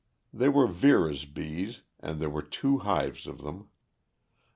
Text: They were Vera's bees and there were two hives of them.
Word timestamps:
They 0.33 0.49
were 0.49 0.65
Vera's 0.65 1.25
bees 1.25 1.83
and 1.99 2.19
there 2.19 2.27
were 2.31 2.41
two 2.41 2.79
hives 2.79 3.27
of 3.27 3.43
them. 3.43 3.67